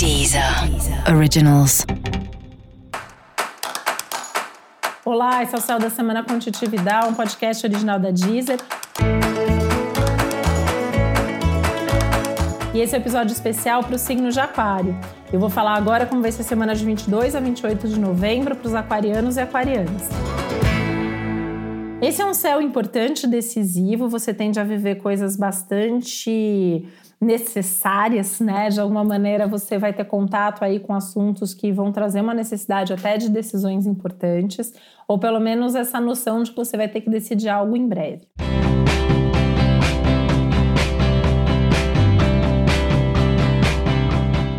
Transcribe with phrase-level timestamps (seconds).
[0.00, 0.42] Deezer
[1.14, 1.84] Originals.
[5.04, 8.58] Olá, esse é o Céu da Semana com Titi Vidal, um podcast original da Deezer.
[12.72, 14.98] E esse é o um episódio especial para o signo de Aquário.
[15.30, 18.56] Eu vou falar agora como vai ser a semana de 22 a 28 de novembro
[18.56, 20.08] para os aquarianos e aquarianas.
[22.00, 24.08] Esse é um céu importante, decisivo.
[24.08, 26.88] Você tende a viver coisas bastante
[27.20, 28.70] necessárias, né?
[28.70, 32.92] De alguma maneira você vai ter contato aí com assuntos que vão trazer uma necessidade
[32.92, 34.72] até de decisões importantes,
[35.06, 38.26] ou pelo menos essa noção de que você vai ter que decidir algo em breve.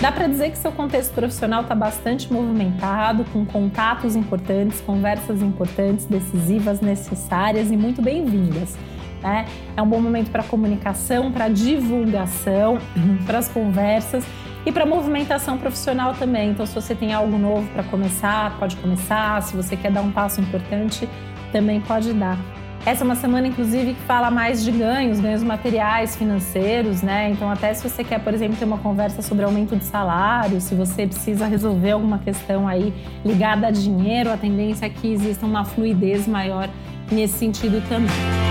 [0.00, 6.06] Dá para dizer que seu contexto profissional está bastante movimentado, com contatos importantes, conversas importantes,
[6.06, 8.76] decisivas, necessárias e muito bem-vindas.
[9.26, 9.44] Né?
[9.76, 12.78] É um bom momento para comunicação, para divulgação,
[13.26, 14.24] para as conversas
[14.64, 16.50] e para movimentação profissional também.
[16.50, 19.42] Então, se você tem algo novo para começar, pode começar.
[19.42, 21.08] Se você quer dar um passo importante,
[21.50, 22.38] também pode dar.
[22.84, 27.28] Essa é uma semana, inclusive, que fala mais de ganhos, ganhos materiais, financeiros, né?
[27.30, 30.72] Então, até se você quer, por exemplo, ter uma conversa sobre aumento de salário, se
[30.72, 35.64] você precisa resolver alguma questão aí ligada a dinheiro, a tendência é que exista uma
[35.64, 36.70] fluidez maior
[37.10, 38.45] nesse sentido também.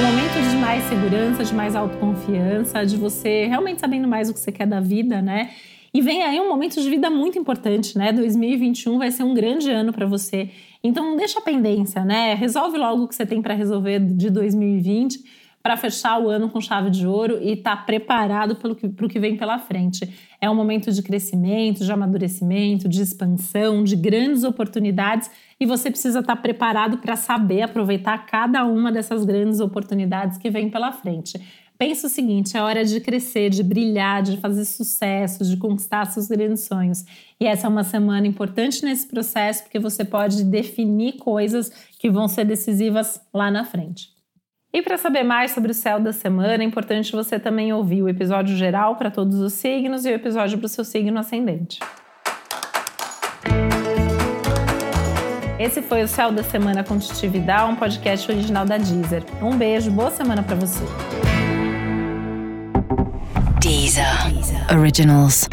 [0.00, 4.40] Um momento de mais segurança, de mais autoconfiança, de você realmente sabendo mais o que
[4.40, 5.50] você quer da vida, né?
[5.92, 8.10] E vem aí um momento de vida muito importante, né?
[8.10, 10.48] 2021 vai ser um grande ano para você.
[10.82, 12.32] Então não deixa a pendência, né?
[12.32, 15.22] Resolve logo o que você tem para resolver de 2020
[15.62, 19.20] para fechar o ano com chave de ouro e estar tá preparado para o que
[19.20, 20.08] vem pela frente.
[20.40, 26.20] É um momento de crescimento, de amadurecimento, de expansão, de grandes oportunidades e você precisa
[26.20, 31.38] estar tá preparado para saber aproveitar cada uma dessas grandes oportunidades que vem pela frente.
[31.80, 36.28] Pensa o seguinte: é hora de crescer, de brilhar, de fazer sucesso, de conquistar seus
[36.28, 37.06] grandes sonhos.
[37.40, 42.28] E essa é uma semana importante nesse processo, porque você pode definir coisas que vão
[42.28, 44.19] ser decisivas lá na frente.
[44.72, 48.08] E para saber mais sobre o céu da semana, é importante você também ouvir o
[48.08, 51.80] episódio geral para todos os signos e o episódio para o seu signo ascendente.
[55.58, 59.24] Esse foi o Céu da Semana com Titi Vidal, um podcast original da Deezer.
[59.42, 60.84] Um beijo, boa semana para você.
[63.60, 64.06] Deezer.
[64.72, 65.48] Originals.